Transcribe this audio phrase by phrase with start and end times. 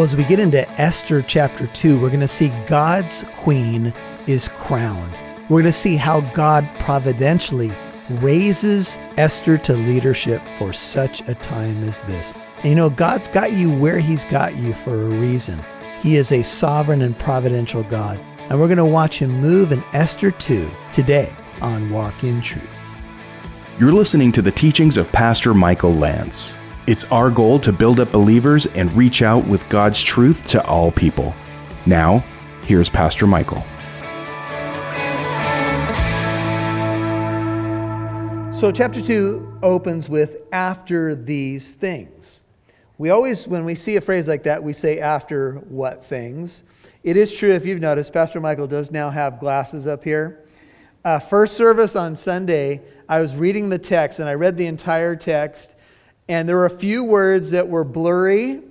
[0.00, 3.92] Well, as we get into Esther chapter 2, we're going to see God's queen
[4.26, 5.12] is crowned.
[5.50, 7.70] We're going to see how God providentially
[8.08, 12.32] raises Esther to leadership for such a time as this.
[12.62, 15.62] And you know, God's got you where He's got you for a reason.
[16.00, 18.18] He is a sovereign and providential God.
[18.48, 21.30] And we're going to watch Him move in Esther 2 today
[21.60, 22.74] on Walk in Truth.
[23.78, 26.56] You're listening to the teachings of Pastor Michael Lance.
[26.90, 30.90] It's our goal to build up believers and reach out with God's truth to all
[30.90, 31.32] people.
[31.86, 32.24] Now,
[32.62, 33.62] here's Pastor Michael.
[38.52, 42.40] So, chapter 2 opens with after these things.
[42.98, 46.64] We always, when we see a phrase like that, we say after what things.
[47.04, 50.44] It is true, if you've noticed, Pastor Michael does now have glasses up here.
[51.04, 55.14] Uh, first service on Sunday, I was reading the text and I read the entire
[55.14, 55.76] text,
[56.30, 58.62] and there were a few words that were blurry,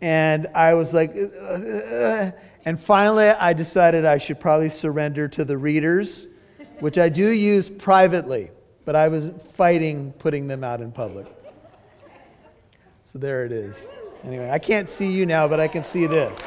[0.00, 2.30] and I was like, uh, uh,
[2.64, 6.28] and finally I decided I should probably surrender to the readers,
[6.80, 8.50] which I do use privately
[8.84, 11.26] but I was fighting putting them out in public.
[13.04, 13.88] So there it is.
[14.24, 16.38] Anyway, I can't see you now, but I can see this.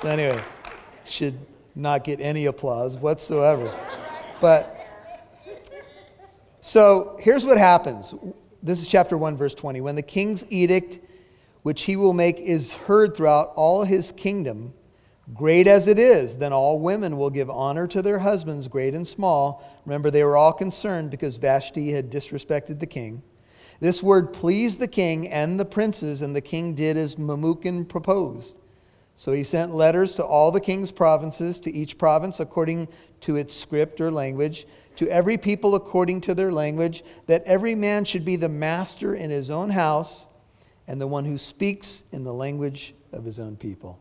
[0.00, 0.42] So anyway,
[1.04, 1.38] should
[1.74, 3.72] not get any applause whatsoever.
[4.40, 4.74] But
[6.60, 8.14] so here's what happens.
[8.60, 9.80] This is chapter 1, verse 20.
[9.80, 10.98] When the king's edict,
[11.62, 14.74] which he will make, is heard throughout all his kingdom,
[15.32, 19.06] great as it is, then all women will give honor to their husbands, great and
[19.06, 19.62] small.
[19.86, 23.22] Remember, they were all concerned because Vashti had disrespected the king.
[23.78, 28.56] This word pleased the king and the princes, and the king did as Memucan proposed.
[29.14, 32.88] So he sent letters to all the king's provinces, to each province according
[33.20, 34.66] to its script or language,
[34.98, 39.30] to every people according to their language, that every man should be the master in
[39.30, 40.26] his own house
[40.88, 43.96] and the one who speaks in the language of his own people.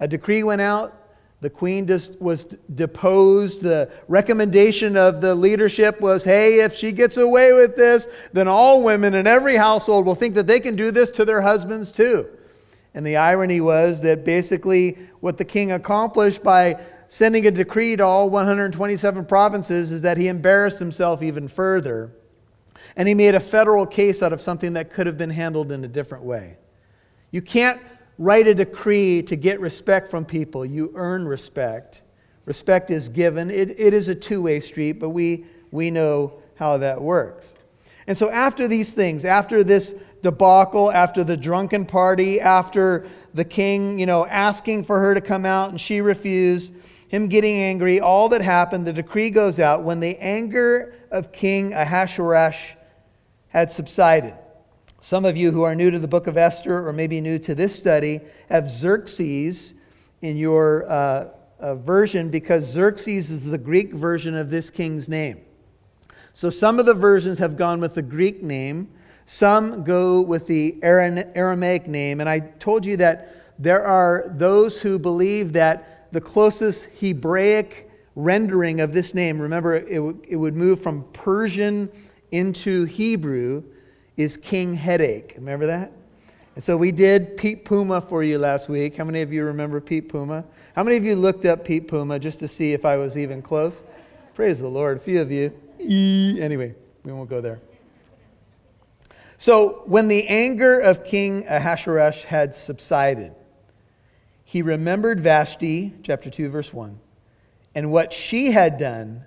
[0.00, 0.94] A decree went out.
[1.42, 1.86] The queen
[2.18, 3.60] was deposed.
[3.60, 8.82] The recommendation of the leadership was hey, if she gets away with this, then all
[8.82, 12.26] women in every household will think that they can do this to their husbands too.
[12.94, 18.04] And the irony was that basically what the king accomplished by sending a decree to
[18.04, 22.12] all 127 provinces is that he embarrassed himself even further.
[22.96, 25.84] And he made a federal case out of something that could have been handled in
[25.84, 26.58] a different way.
[27.30, 27.80] You can't
[28.18, 30.64] write a decree to get respect from people.
[30.64, 32.02] You earn respect.
[32.44, 33.50] Respect is given.
[33.50, 37.54] It, it is a two way street, but we, we know how that works.
[38.06, 43.98] And so, after these things, after this debacle, after the drunken party, after the king,
[43.98, 46.72] you know, asking for her to come out and she refused,
[47.08, 51.72] him getting angry, all that happened, the decree goes out when the anger of King
[51.72, 52.56] Ahasuerus
[53.48, 54.34] had subsided.
[55.00, 57.54] Some of you who are new to the book of Esther or maybe new to
[57.54, 58.20] this study
[58.50, 59.72] have Xerxes
[60.20, 65.40] in your uh, uh, version because Xerxes is the Greek version of this king's name.
[66.34, 68.88] So some of the versions have gone with the Greek name,
[69.24, 72.20] some go with the Aramaic name.
[72.20, 78.80] And I told you that there are those who believe that the closest Hebraic rendering
[78.80, 81.90] of this name, remember, it, it would move from Persian
[82.30, 83.62] into Hebrew
[84.16, 85.34] is King Headache.
[85.36, 85.92] Remember that?
[86.56, 88.96] And so we did Pete Puma for you last week.
[88.96, 90.44] How many of you remember Pete Puma?
[90.74, 93.40] How many of you looked up Pete Puma just to see if I was even
[93.40, 93.84] close?
[94.34, 94.96] Praise the Lord.
[94.96, 95.52] A few of you.
[95.80, 96.74] Anyway,
[97.04, 97.60] we won't go there.
[99.36, 103.32] So when the anger of King Ahasuerus had subsided,
[104.48, 106.98] he remembered Vashti, chapter 2, verse 1,
[107.74, 109.26] and what she had done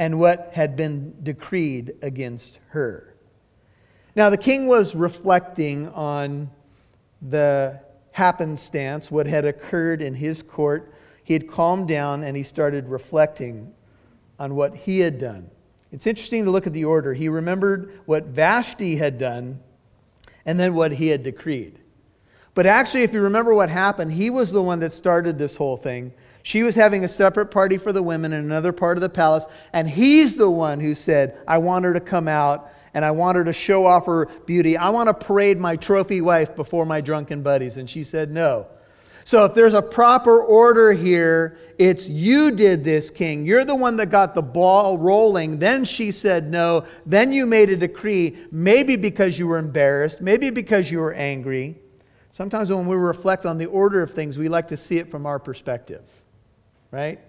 [0.00, 3.14] and what had been decreed against her.
[4.16, 6.50] Now, the king was reflecting on
[7.22, 10.92] the happenstance, what had occurred in his court.
[11.22, 13.72] He had calmed down and he started reflecting
[14.40, 15.52] on what he had done.
[15.92, 17.14] It's interesting to look at the order.
[17.14, 19.60] He remembered what Vashti had done
[20.44, 21.79] and then what he had decreed.
[22.54, 25.76] But actually, if you remember what happened, he was the one that started this whole
[25.76, 26.12] thing.
[26.42, 29.44] She was having a separate party for the women in another part of the palace,
[29.72, 33.36] and he's the one who said, I want her to come out and I want
[33.36, 34.76] her to show off her beauty.
[34.76, 37.76] I want to parade my trophy wife before my drunken buddies.
[37.76, 38.66] And she said, No.
[39.24, 43.46] So if there's a proper order here, it's you did this, king.
[43.46, 45.58] You're the one that got the ball rolling.
[45.58, 46.84] Then she said no.
[47.06, 51.78] Then you made a decree, maybe because you were embarrassed, maybe because you were angry.
[52.40, 55.26] Sometimes when we reflect on the order of things, we like to see it from
[55.26, 56.00] our perspective,
[56.90, 57.20] right?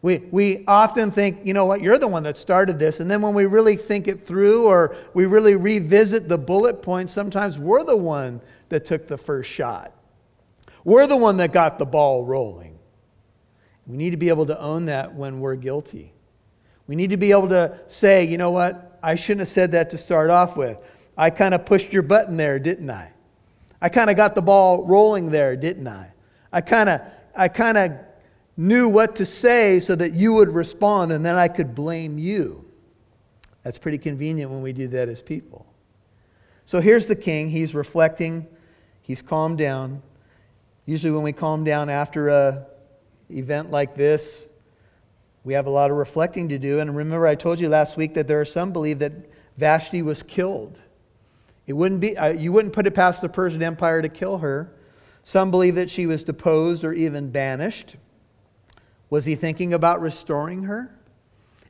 [0.00, 3.00] We, we often think, you know what, you're the one that started this.
[3.00, 7.12] And then when we really think it through or we really revisit the bullet points,
[7.12, 8.40] sometimes we're the one
[8.70, 9.92] that took the first shot.
[10.84, 12.78] We're the one that got the ball rolling.
[13.86, 16.14] We need to be able to own that when we're guilty.
[16.86, 19.90] We need to be able to say, you know what, I shouldn't have said that
[19.90, 20.78] to start off with.
[21.14, 23.12] I kind of pushed your button there, didn't I?
[23.80, 26.12] I kind of got the ball rolling there, didn't I?
[26.52, 27.00] I kind of
[27.36, 27.92] I kind of
[28.56, 32.64] knew what to say so that you would respond and then I could blame you.
[33.62, 35.66] That's pretty convenient when we do that as people.
[36.64, 37.48] So here's the king.
[37.48, 38.46] He's reflecting.
[39.02, 40.02] He's calmed down.
[40.86, 42.66] Usually when we calm down after a
[43.30, 44.48] event like this,
[45.44, 46.80] we have a lot of reflecting to do.
[46.80, 49.12] And remember I told you last week that there are some believe that
[49.56, 50.80] Vashti was killed.
[51.68, 54.72] It wouldn't be, uh, you wouldn't put it past the Persian Empire to kill her.
[55.22, 57.96] Some believe that she was deposed or even banished.
[59.10, 60.90] Was he thinking about restoring her?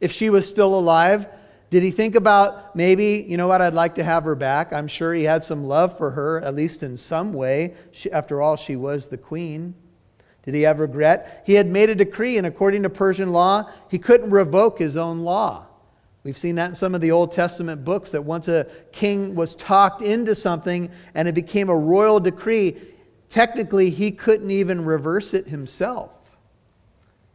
[0.00, 1.26] If she was still alive,
[1.70, 4.72] did he think about maybe, you know what, I'd like to have her back?
[4.72, 7.74] I'm sure he had some love for her, at least in some way.
[7.90, 9.74] She, after all, she was the queen.
[10.44, 11.42] Did he have regret?
[11.44, 15.20] He had made a decree, and according to Persian law, he couldn't revoke his own
[15.20, 15.66] law.
[16.24, 19.54] We've seen that in some of the Old Testament books that once a king was
[19.54, 22.76] talked into something and it became a royal decree,
[23.28, 26.10] technically he couldn't even reverse it himself.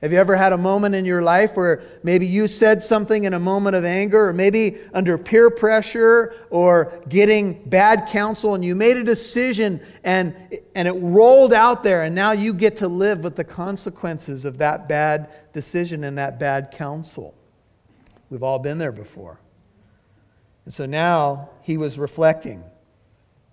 [0.02, 3.34] Have you ever had a moment in your life where maybe you said something in
[3.34, 8.76] a moment of anger, or maybe under peer pressure or getting bad counsel, and you
[8.76, 10.36] made a decision and,
[10.76, 14.58] and it rolled out there, and now you get to live with the consequences of
[14.58, 17.34] that bad decision and that bad counsel?
[18.34, 19.40] We've all been there before.
[20.66, 22.64] And so now he was reflecting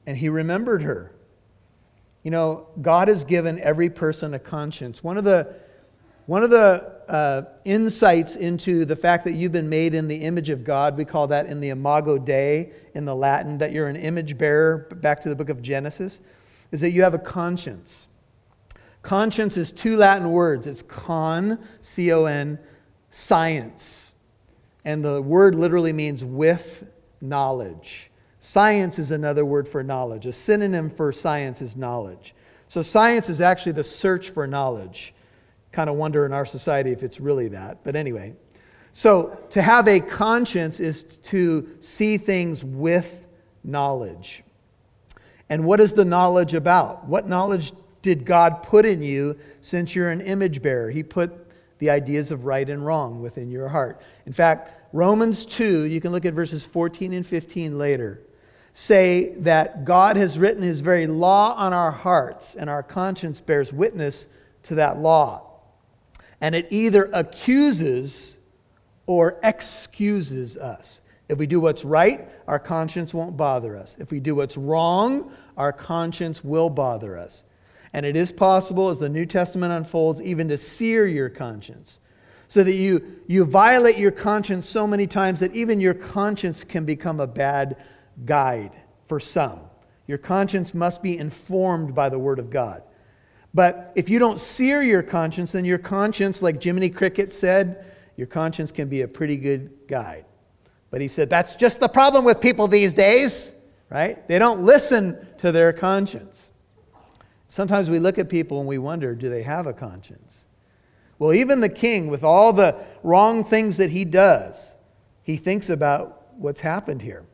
[0.06, 1.12] and he remembered her.
[2.22, 5.04] You know, God has given every person a conscience.
[5.04, 5.54] One of the,
[6.24, 10.48] one of the uh, insights into the fact that you've been made in the image
[10.48, 13.96] of God, we call that in the Imago Dei in the Latin, that you're an
[13.96, 16.20] image bearer, back to the book of Genesis,
[16.72, 18.08] is that you have a conscience.
[19.02, 22.58] Conscience is two Latin words it's con, C O N,
[23.10, 24.09] science.
[24.84, 26.86] And the word literally means with
[27.20, 28.10] knowledge.
[28.38, 30.26] Science is another word for knowledge.
[30.26, 32.34] A synonym for science is knowledge.
[32.68, 35.12] So science is actually the search for knowledge.
[35.72, 37.84] Kind of wonder in our society if it's really that.
[37.84, 38.34] But anyway.
[38.92, 43.26] So to have a conscience is to see things with
[43.62, 44.42] knowledge.
[45.48, 47.06] And what is the knowledge about?
[47.06, 47.72] What knowledge
[48.02, 50.90] did God put in you since you're an image bearer?
[50.90, 51.49] He put
[51.80, 54.00] the ideas of right and wrong within your heart.
[54.26, 58.22] In fact, Romans 2, you can look at verses 14 and 15 later,
[58.72, 63.72] say that God has written his very law on our hearts, and our conscience bears
[63.72, 64.26] witness
[64.64, 65.46] to that law.
[66.40, 68.36] And it either accuses
[69.06, 71.00] or excuses us.
[71.28, 73.96] If we do what's right, our conscience won't bother us.
[73.98, 77.44] If we do what's wrong, our conscience will bother us.
[77.92, 81.98] And it is possible, as the New Testament unfolds, even to sear your conscience.
[82.48, 86.84] So that you, you violate your conscience so many times that even your conscience can
[86.84, 87.76] become a bad
[88.24, 88.72] guide
[89.06, 89.60] for some.
[90.06, 92.82] Your conscience must be informed by the Word of God.
[93.54, 97.84] But if you don't sear your conscience, then your conscience, like Jiminy Cricket said,
[98.16, 100.24] your conscience can be a pretty good guide.
[100.90, 103.52] But he said, that's just the problem with people these days,
[103.90, 104.26] right?
[104.28, 106.49] They don't listen to their conscience.
[107.50, 110.46] Sometimes we look at people and we wonder do they have a conscience?
[111.18, 114.76] Well, even the king, with all the wrong things that he does,
[115.24, 117.24] he thinks about what's happened here.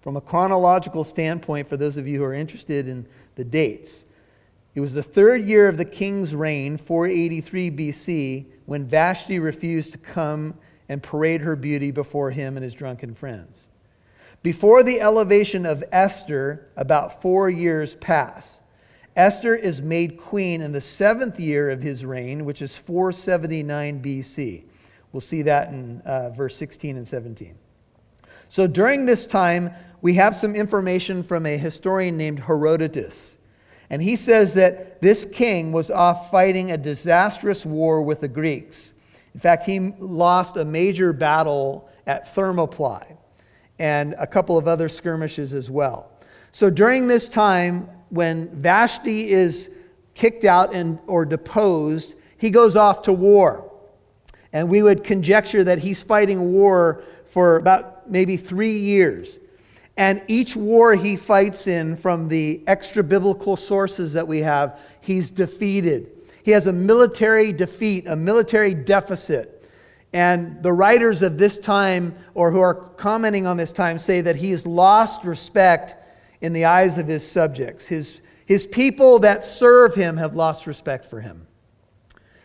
[0.00, 4.06] From a chronological standpoint, for those of you who are interested in the dates,
[4.74, 9.98] it was the third year of the king's reign, 483 BC, when Vashti refused to
[9.98, 10.54] come
[10.88, 13.68] and parade her beauty before him and his drunken friends.
[14.42, 18.62] Before the elevation of Esther, about four years pass.
[19.18, 24.62] Esther is made queen in the seventh year of his reign, which is 479 BC.
[25.12, 27.56] We'll see that in uh, verse 16 and 17.
[28.48, 29.72] So during this time,
[30.02, 33.38] we have some information from a historian named Herodotus.
[33.90, 38.92] And he says that this king was off fighting a disastrous war with the Greeks.
[39.34, 43.16] In fact, he lost a major battle at Thermopylae
[43.80, 46.12] and a couple of other skirmishes as well.
[46.52, 49.70] So during this time, when Vashti is
[50.14, 53.70] kicked out and, or deposed, he goes off to war.
[54.52, 59.38] And we would conjecture that he's fighting war for about maybe three years.
[59.96, 65.28] And each war he fights in, from the extra biblical sources that we have, he's
[65.28, 66.10] defeated.
[66.44, 69.68] he has a military defeat, a military deficit.
[70.12, 74.36] And the writers of this time, or who are commenting on this time, say that
[74.36, 75.96] he has lost respect
[76.40, 77.86] in the eyes of his subjects.
[77.86, 81.46] His, his people that serve him have lost respect for him.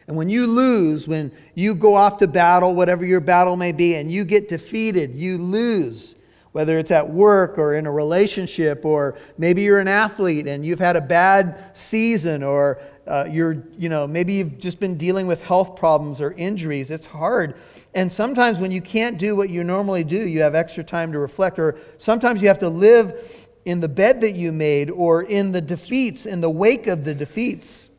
[0.08, 3.96] And when you lose, when you go off to battle, whatever your battle may be,
[3.96, 6.16] and you get defeated, you lose,
[6.52, 10.80] whether it's at work or in a relationship, or maybe you're an athlete and you've
[10.80, 15.42] had a bad season, or uh, you're, you know, maybe you've just been dealing with
[15.42, 16.92] health problems or injuries.
[16.92, 17.56] It's hard.
[17.94, 21.20] And sometimes when you can't do what you normally do, you have extra time to
[21.20, 25.52] reflect, or sometimes you have to live in the bed that you made or in
[25.52, 27.90] the defeats, in the wake of the defeats.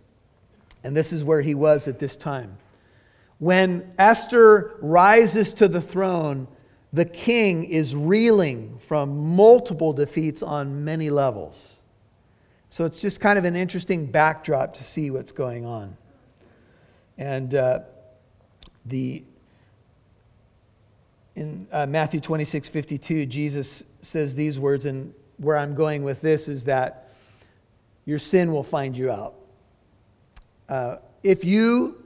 [0.82, 2.58] And this is where he was at this time.
[3.38, 6.46] When Esther rises to the throne,
[6.92, 11.72] the king is reeling from multiple defeats on many levels.
[12.70, 15.96] So it's just kind of an interesting backdrop to see what's going on.
[17.16, 17.80] And uh,
[18.84, 19.24] the
[21.36, 26.48] in uh, Matthew 26, 52, Jesus says these words, and where I'm going with this
[26.48, 27.10] is that
[28.04, 29.34] your sin will find you out.
[30.68, 32.02] Uh, if you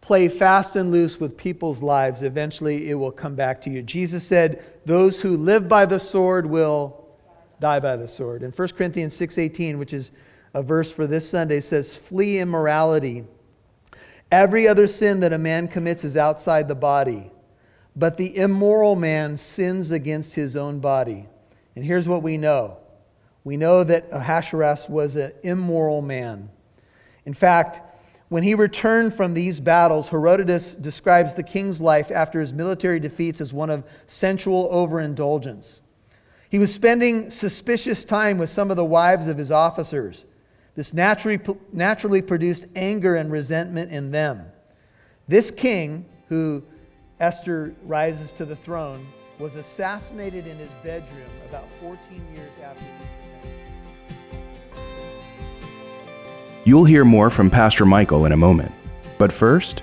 [0.00, 3.82] play fast and loose with people's lives, eventually it will come back to you.
[3.82, 7.06] Jesus said, Those who live by the sword will
[7.60, 8.42] die by the sword.
[8.42, 10.10] In 1 Corinthians 6:18, which is
[10.54, 13.24] a verse for this Sunday, says, Flee immorality.
[14.30, 17.30] Every other sin that a man commits is outside the body,
[17.96, 21.26] but the immoral man sins against his own body.
[21.78, 22.76] And here's what we know
[23.44, 26.50] we know that Ahasuerus was an immoral man.
[27.24, 27.80] In fact,
[28.30, 33.40] when he returned from these battles, Herodotus describes the king's life after his military defeats
[33.40, 35.82] as one of sensual overindulgence.
[36.50, 40.24] He was spending suspicious time with some of the wives of his officers.
[40.74, 41.38] This naturally,
[41.72, 44.46] naturally produced anger and resentment in them.
[45.28, 46.64] This king, who
[47.20, 49.06] Esther rises to the throne,
[49.38, 51.98] was assassinated in his bedroom about 14
[52.34, 52.84] years after.
[56.64, 58.72] You'll hear more from Pastor Michael in a moment.
[59.16, 59.82] But first,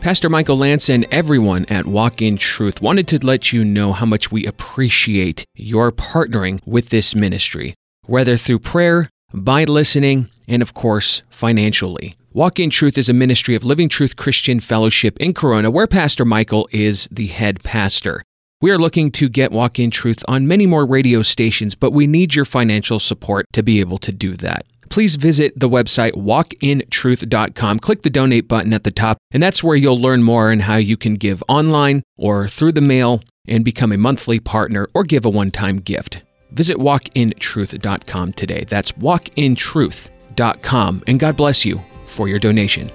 [0.00, 4.04] Pastor Michael Lance and everyone at Walk in Truth wanted to let you know how
[4.04, 7.74] much we appreciate your partnering with this ministry,
[8.06, 12.16] whether through prayer, by listening, and of course, financially.
[12.32, 16.24] Walk in Truth is a ministry of Living Truth Christian Fellowship in Corona, where Pastor
[16.24, 18.22] Michael is the head pastor.
[18.62, 22.06] We are looking to get Walk in Truth on many more radio stations, but we
[22.06, 27.80] need your financial support to be able to do that please visit the website walkintruth.com.
[27.80, 30.76] Click the donate button at the top, and that's where you'll learn more on how
[30.76, 35.24] you can give online or through the mail and become a monthly partner or give
[35.24, 36.20] a one time gift.
[36.52, 38.66] Visit walkintruth.com today.
[38.68, 42.90] That's walkintruth.com, and God bless you for your donation.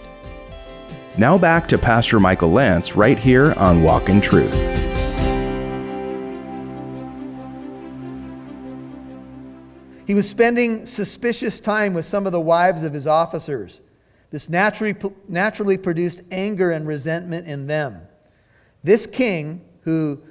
[1.17, 4.86] Now back to Pastor Michael Lance right here on Walk in Truth.
[10.07, 13.81] He was spending suspicious time with some of the wives of his officers.
[14.31, 14.95] This naturally,
[15.27, 17.99] naturally produced anger and resentment in them.
[18.85, 20.21] This king, who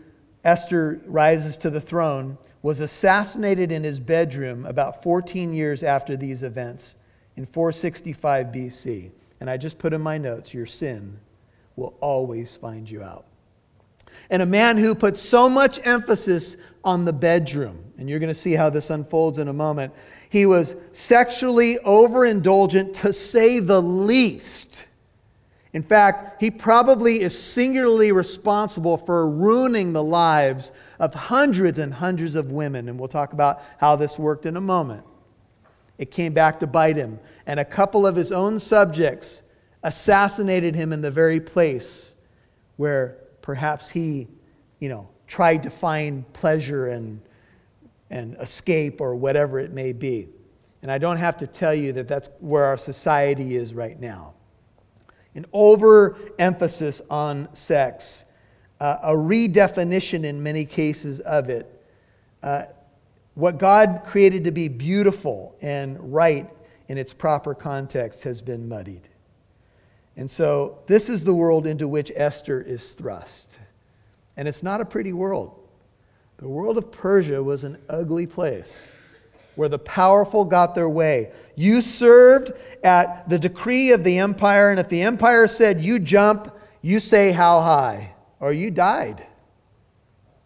[0.43, 6.43] Esther rises to the throne, was assassinated in his bedroom about 14 years after these
[6.43, 6.97] events
[7.37, 9.11] in 465 BC.
[9.41, 11.21] And I just put in my notes your sin
[11.77, 13.27] will always find you out.
[14.31, 18.39] And a man who put so much emphasis on the bedroom and you're going to
[18.39, 19.93] see how this unfolds in a moment.
[20.29, 24.87] He was sexually overindulgent, to say the least.
[25.73, 32.35] In fact, he probably is singularly responsible for ruining the lives of hundreds and hundreds
[32.35, 32.89] of women.
[32.89, 35.05] And we'll talk about how this worked in a moment.
[35.99, 37.19] It came back to bite him.
[37.47, 39.43] And a couple of his own subjects
[39.83, 42.15] assassinated him in the very place
[42.77, 44.27] where perhaps he,
[44.81, 47.21] you know, tried to find pleasure and
[48.11, 50.29] and escape or whatever it may be.
[50.83, 54.35] And I don't have to tell you that that's where our society is right now.
[55.37, 58.25] An overemphasis on sex,
[58.81, 61.73] uh, a redefinition in many cases of it.
[62.43, 62.65] Uh,
[63.35, 66.51] what God created to be beautiful and right
[66.89, 69.09] in its proper context has been muddied.
[70.17, 73.59] And so, this is the world into which Esther is thrust.
[74.37, 75.55] And it's not a pretty world.
[76.39, 78.93] The world of Persia was an ugly place
[79.57, 81.33] where the powerful got their way.
[81.55, 82.53] You served
[82.85, 87.33] at the decree of the empire, and if the empire said you jump, you say
[87.33, 89.27] how high, or you died.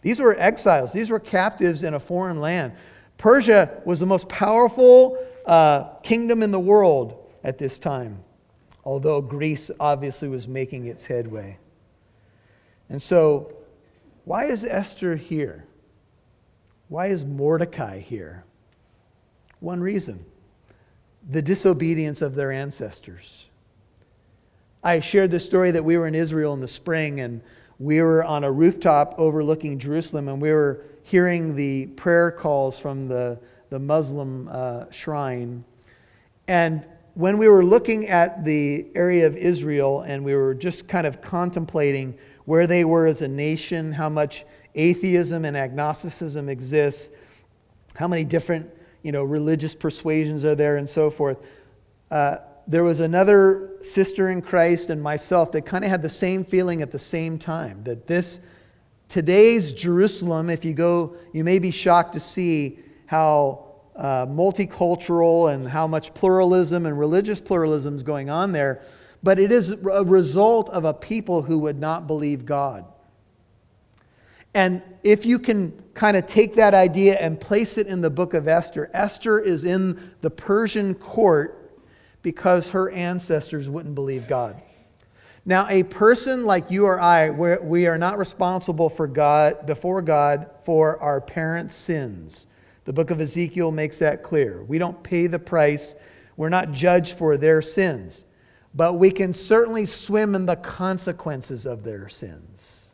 [0.03, 2.73] These were exiles, these were captives in a foreign land.
[3.19, 8.23] Persia was the most powerful uh, kingdom in the world at this time.
[8.85, 11.59] Although Greece obviously was making its headway.
[12.89, 13.53] And so,
[14.25, 15.65] why is Esther here?
[16.89, 18.45] Why is Mordecai here?
[19.61, 20.25] One reason
[21.29, 23.47] the disobedience of their ancestors.
[24.83, 27.43] I shared the story that we were in Israel in the spring and
[27.79, 33.05] we were on a rooftop overlooking Jerusalem and we were hearing the prayer calls from
[33.05, 35.65] the, the Muslim uh, shrine.
[36.49, 41.07] And when we were looking at the area of Israel and we were just kind
[41.07, 47.11] of contemplating where they were as a nation, how much atheism and agnosticism exists,
[47.97, 48.71] how many different
[49.03, 51.39] you know, religious persuasions are there, and so forth.
[52.11, 52.37] Uh,
[52.67, 56.83] there was another sister in Christ and myself that kind of had the same feeling
[56.83, 58.41] at the same time that this
[59.09, 65.69] today's Jerusalem, if you go, you may be shocked to see how uh, multicultural and
[65.69, 68.83] how much pluralism and religious pluralism is going on there.
[69.23, 72.87] But it is a result of a people who would not believe God.
[74.55, 78.35] And if you can kind of take that idea and place it in the book
[78.35, 81.57] of Esther, Esther is in the Persian court
[82.23, 84.61] because her ancestors wouldn't believe God.
[85.45, 90.51] Now, a person like you or I, we are not responsible for God before God
[90.65, 92.47] for our parents' sins.
[92.85, 94.63] The book of Ezekiel makes that clear.
[94.65, 95.95] We don't pay the price.
[96.37, 98.25] We're not judged for their sins.
[98.75, 102.91] But we can certainly swim in the consequences of their sins.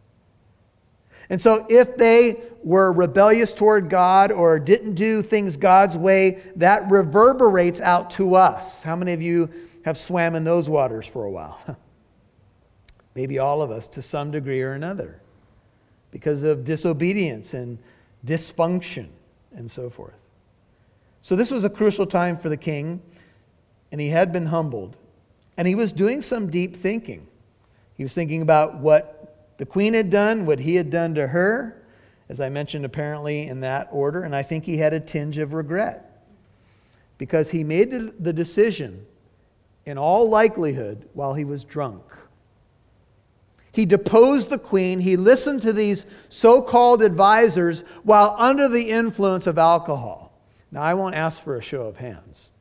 [1.29, 6.89] And so, if they were rebellious toward God or didn't do things God's way, that
[6.91, 8.83] reverberates out to us.
[8.83, 9.51] How many of you
[9.85, 11.61] have swam in those waters for a while?
[13.15, 15.21] Maybe all of us to some degree or another
[16.11, 17.79] because of disobedience and
[18.25, 19.09] dysfunction
[19.55, 20.15] and so forth.
[21.23, 23.03] So, this was a crucial time for the king,
[23.91, 24.97] and he had been humbled.
[25.59, 27.27] And he was doing some deep thinking.
[27.95, 29.27] He was thinking about what
[29.59, 31.83] the queen had done what he had done to her,
[32.29, 35.53] as I mentioned, apparently in that order, and I think he had a tinge of
[35.55, 36.23] regret
[37.19, 39.07] because he made the decision,
[39.87, 42.03] in all likelihood, while he was drunk.
[43.77, 45.01] He deposed the queen.
[45.01, 50.33] He listened to these so called advisors while under the influence of alcohol.
[50.73, 52.53] Now, I won't ask for a show of hands,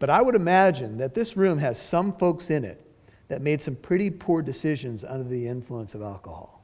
[0.00, 2.84] but I would imagine that this room has some folks in it
[3.28, 6.60] that made some pretty poor decisions under the influence of alcohol.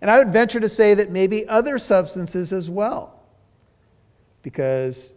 [0.00, 3.20] And I would venture to say that maybe other substances as well.
[4.40, 5.12] Because,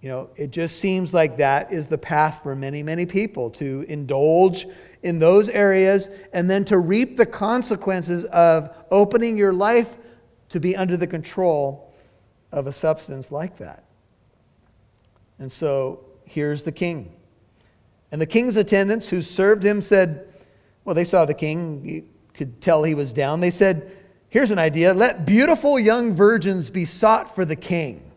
[0.00, 3.86] you know, it just seems like that is the path for many, many people to
[3.88, 4.66] indulge
[5.02, 9.96] in those areas and then to reap the consequences of opening your life
[10.48, 11.92] to be under the control
[12.52, 13.84] of a substance like that.
[15.38, 17.14] And so here's the king.
[18.10, 20.26] And the king's attendants who served him said,
[20.84, 23.40] Well, they saw the king, you could tell he was down.
[23.40, 23.92] They said,
[24.30, 28.10] Here's an idea let beautiful young virgins be sought for the king.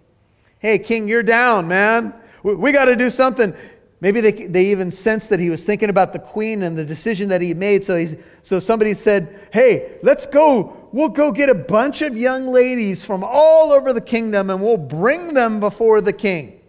[0.60, 2.14] Hey, king, you're down, man.
[2.44, 3.56] We, we got to do something.
[4.02, 7.30] Maybe they, they even sensed that he was thinking about the queen and the decision
[7.30, 7.84] that he made.
[7.84, 10.90] So, he's, so somebody said, Hey, let's go.
[10.92, 14.76] We'll go get a bunch of young ladies from all over the kingdom and we'll
[14.76, 16.60] bring them before the king.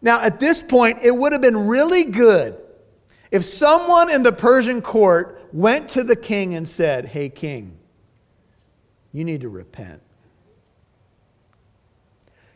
[0.00, 2.56] Now, at this point, it would have been really good
[3.32, 7.76] if someone in the Persian court went to the king and said, Hey, king,
[9.12, 10.00] you need to repent.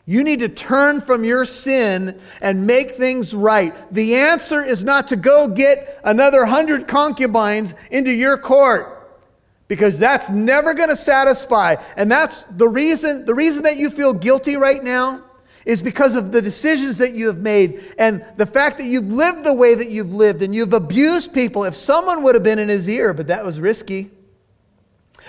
[0.08, 3.74] You need to turn from your sin and make things right.
[3.92, 9.20] The answer is not to go get another hundred concubines into your court
[9.68, 11.76] because that's never going to satisfy.
[11.94, 15.24] And that's the reason, the reason that you feel guilty right now
[15.66, 19.44] is because of the decisions that you have made and the fact that you've lived
[19.44, 21.64] the way that you've lived and you've abused people.
[21.64, 24.10] If someone would have been in his ear, but that was risky.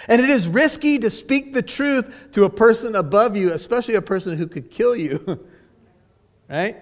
[0.08, 4.02] And it is risky to speak the truth to a person above you, especially a
[4.02, 5.46] person who could kill you.
[6.50, 6.78] right?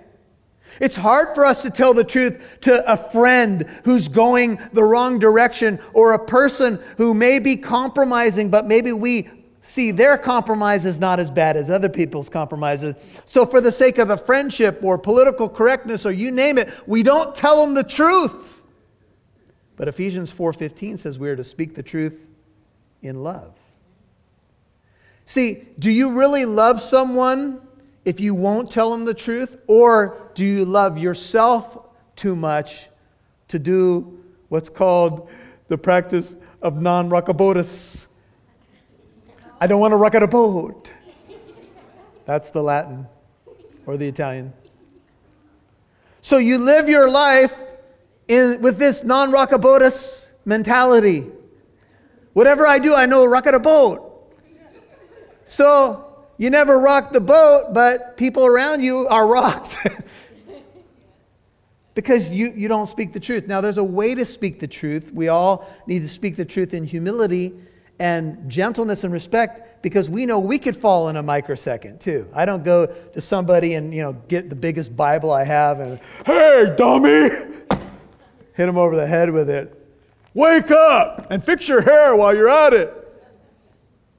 [0.80, 5.18] It's hard for us to tell the truth to a friend who's going the wrong
[5.18, 9.30] direction or a person who may be compromising, but maybe we
[9.62, 12.96] see their compromise is not as bad as other people's compromises.
[13.26, 17.04] So, for the sake of a friendship or political correctness or you name it, we
[17.04, 18.62] don't tell them the truth.
[19.76, 22.20] But Ephesians 4:15 says we are to speak the truth
[23.08, 23.54] in love.
[25.26, 27.62] See, do you really love someone
[28.06, 29.60] if you won't tell them the truth?
[29.68, 32.88] Or do you love yourself too much
[33.50, 35.30] to do what's called
[35.68, 38.08] the practice of non rockabotus?
[39.60, 40.92] I don't want to rock at a boat.
[42.26, 43.08] That's the Latin
[43.86, 44.54] or the Italian.
[46.22, 47.54] So you live your life
[48.28, 51.32] in, with this non rockabotus mentality.
[52.38, 54.32] Whatever I do, I know rock at a boat.
[55.46, 59.76] So you never rock the boat, but people around you are rocked.
[61.96, 63.48] because you, you don't speak the truth.
[63.48, 65.12] Now, there's a way to speak the truth.
[65.12, 67.60] We all need to speak the truth in humility
[67.98, 72.30] and gentleness and respect because we know we could fall in a microsecond too.
[72.36, 76.00] I don't go to somebody and you know get the biggest Bible I have and
[76.24, 77.30] hey dummy,
[78.54, 79.77] hit them over the head with it.
[80.38, 82.94] Wake up and fix your hair while you're at it.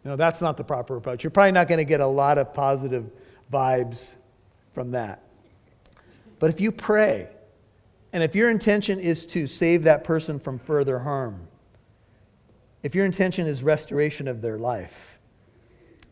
[0.03, 1.23] You know that's not the proper approach.
[1.23, 3.09] You're probably not going to get a lot of positive
[3.53, 4.17] vibes
[4.73, 5.23] from that.
[6.41, 7.29] But if you pray,
[8.13, 11.47] and if your intention is to save that person from further harm,
[12.83, 15.21] if your intention is restoration of their life,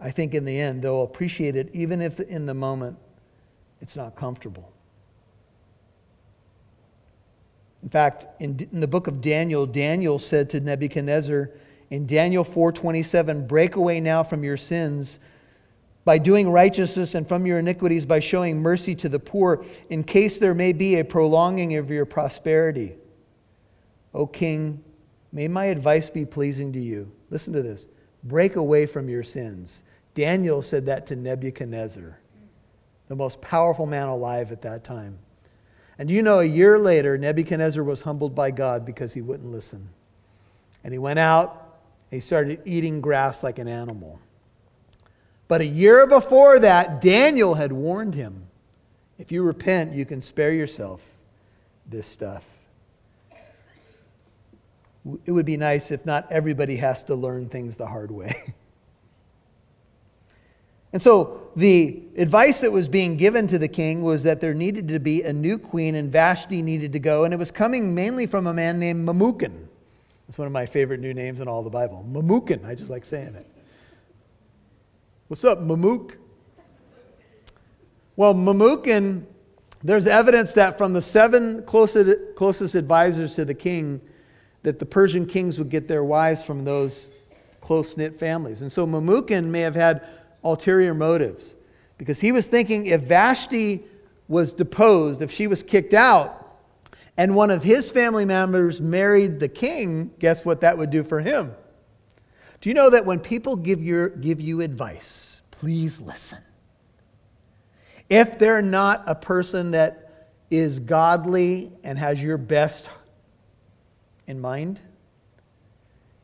[0.00, 2.96] I think in the end they'll appreciate it, even if in the moment
[3.80, 4.72] it's not comfortable.
[7.82, 11.50] In fact, in, in the book of Daniel, Daniel said to Nebuchadnezzar
[11.90, 15.18] in Daniel 4:27, "Break away now from your sins
[16.04, 20.38] by doing righteousness and from your iniquities by showing mercy to the poor, in case
[20.38, 22.96] there may be a prolonging of your prosperity."
[24.14, 24.82] O king,
[25.36, 27.12] May my advice be pleasing to you.
[27.28, 27.88] Listen to this
[28.24, 29.82] break away from your sins.
[30.14, 32.18] Daniel said that to Nebuchadnezzar,
[33.08, 35.18] the most powerful man alive at that time.
[35.98, 39.88] And you know, a year later, Nebuchadnezzar was humbled by God because he wouldn't listen.
[40.84, 41.78] And he went out
[42.10, 44.20] and he started eating grass like an animal.
[45.48, 48.42] But a year before that, Daniel had warned him
[49.18, 51.02] if you repent, you can spare yourself
[51.88, 52.44] this stuff
[55.24, 58.54] it would be nice if not everybody has to learn things the hard way.
[60.96, 64.88] and so the advice that was being given to the king was that there needed
[64.88, 68.26] to be a new queen and Vashti needed to go, and it was coming mainly
[68.26, 69.66] from a man named Memucan.
[70.26, 72.02] That's one of my favorite new names in all the Bible.
[72.10, 73.46] Memucan, I just like saying it.
[75.28, 76.14] What's up, Mamuk?
[78.16, 79.26] Well, Memucan,
[79.84, 84.00] there's evidence that from the seven closest, closest advisors to the king,
[84.62, 87.06] that the Persian kings would get their wives from those
[87.60, 88.62] close knit families.
[88.62, 90.06] And so Memucan may have had
[90.46, 91.54] ulterior motives
[91.98, 93.84] because he was thinking if Vashti
[94.28, 96.42] was deposed, if she was kicked out,
[97.16, 101.20] and one of his family members married the king, guess what that would do for
[101.20, 101.54] him?
[102.60, 106.38] Do you know that when people give, your, give you advice, please listen?
[108.08, 110.06] If they're not a person that
[110.50, 112.88] is godly and has your best
[114.26, 114.80] in mind.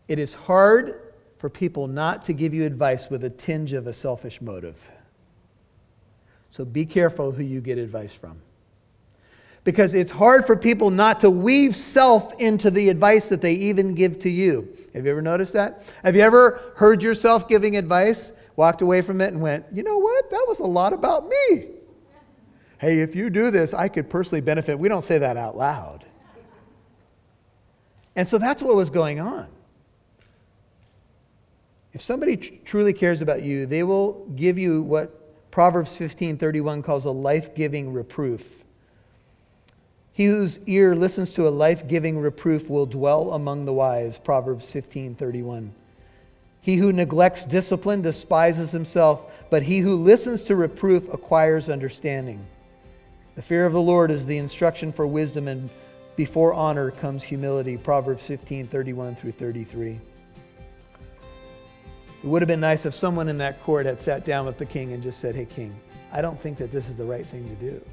[0.08, 1.00] It is hard
[1.42, 4.78] for people not to give you advice with a tinge of a selfish motive.
[6.52, 8.40] So be careful who you get advice from.
[9.64, 13.96] Because it's hard for people not to weave self into the advice that they even
[13.96, 14.68] give to you.
[14.94, 15.83] Have you ever noticed that?
[16.05, 19.98] Have you ever heard yourself giving advice, walked away from it, and went, you know
[19.98, 20.31] what?
[20.31, 21.66] That was a lot about me.
[22.78, 24.78] Hey, if you do this, I could personally benefit.
[24.78, 26.05] We don't say that out loud.
[28.14, 29.48] And so that's what was going on.
[31.92, 37.05] If somebody tr- truly cares about you, they will give you what Proverbs 15:31 calls
[37.05, 38.64] a life-giving reproof.
[40.14, 45.72] He whose ear listens to a life-giving reproof will dwell among the wise, Proverbs 15:31.
[46.61, 52.46] He who neglects discipline despises himself, but he who listens to reproof acquires understanding.
[53.35, 55.70] The fear of the Lord is the instruction for wisdom and
[56.14, 57.76] before honor comes humility.
[57.76, 59.98] Proverbs 15:31 through 33.
[62.22, 64.66] It would have been nice if someone in that court had sat down with the
[64.66, 65.74] king and just said, Hey, king,
[66.12, 67.85] I don't think that this is the right thing to do.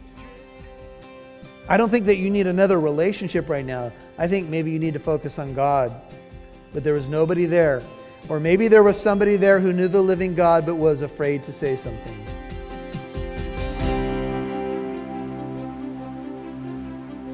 [1.68, 3.92] I don't think that you need another relationship right now.
[4.20, 5.92] I think maybe you need to focus on God.
[6.74, 7.82] But there was nobody there.
[8.28, 11.54] Or maybe there was somebody there who knew the living God but was afraid to
[11.54, 12.26] say something.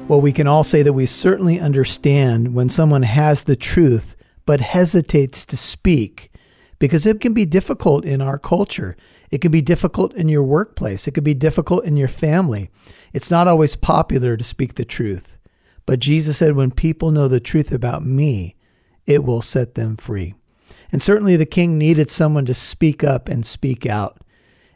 [0.08, 4.60] Well, we can all say that we certainly understand when someone has the truth but
[4.60, 6.30] hesitates to speak
[6.78, 8.96] because it can be difficult in our culture.
[9.30, 11.06] It can be difficult in your workplace.
[11.06, 12.70] It can be difficult in your family.
[13.12, 15.38] It's not always popular to speak the truth.
[15.86, 18.56] But Jesus said, when people know the truth about me,
[19.06, 20.34] it will set them free.
[20.92, 24.18] And certainly the king needed someone to speak up and speak out.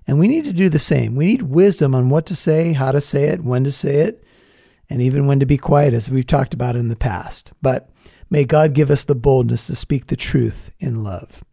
[0.06, 1.14] And we need to do the same.
[1.14, 4.24] We need wisdom on what to say, how to say it, when to say it
[4.90, 7.52] and even when to be quiet, as we've talked about in the past.
[7.62, 7.88] But
[8.28, 11.44] may God give us the boldness to speak the truth in love.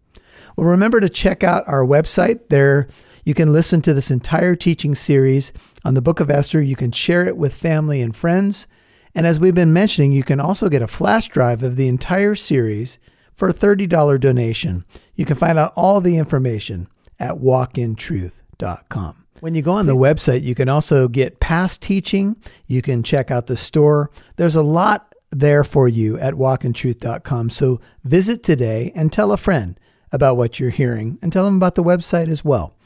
[0.57, 2.49] Well, remember to check out our website.
[2.49, 2.87] There
[3.23, 5.53] you can listen to this entire teaching series
[5.85, 6.59] on the book of Esther.
[6.59, 8.65] You can share it with family and friends.
[9.13, 12.33] And as we've been mentioning, you can also get a flash drive of the entire
[12.33, 12.97] series
[13.35, 14.83] for a $30 donation.
[15.13, 16.87] You can find out all the information
[17.19, 19.25] at walkintruth.com.
[19.39, 22.35] When you go on the website, you can also get past teaching.
[22.65, 24.09] You can check out the store.
[24.37, 27.51] There's a lot there for you at walkintruth.com.
[27.51, 29.79] So visit today and tell a friend
[30.11, 32.77] about what you're hearing and tell them about the website as well.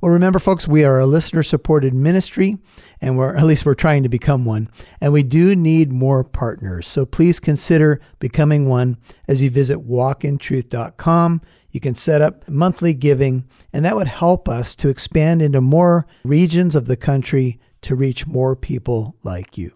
[0.00, 2.58] Well, remember, folks, we are a listener supported ministry,
[3.00, 4.68] and we're at least we're trying to become one.
[5.00, 6.86] And we do need more partners.
[6.86, 11.40] So please consider becoming one as you visit walkintruth.com.
[11.70, 16.06] You can set up monthly giving, and that would help us to expand into more
[16.24, 19.72] regions of the country to reach more people like you.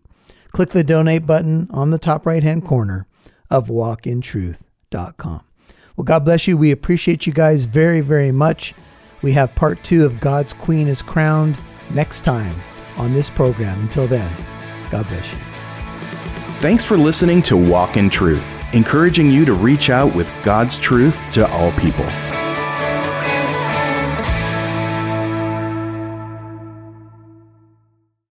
[0.53, 3.07] Click the donate button on the top right hand corner
[3.51, 5.43] of walkintruth.com.
[6.01, 6.57] Well, God bless you.
[6.57, 8.73] We appreciate you guys very, very much.
[9.21, 11.59] We have part two of God's Queen is Crowned
[11.91, 12.55] next time
[12.97, 13.79] on this program.
[13.81, 14.35] Until then,
[14.91, 15.39] God bless you.
[16.61, 21.31] Thanks for listening to Walk in Truth, encouraging you to reach out with God's truth
[21.33, 22.07] to all people.